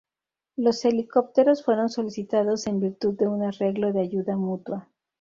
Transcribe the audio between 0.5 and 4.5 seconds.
Los helicópteros fueron solicitados en virtud de un arreglo de ayuda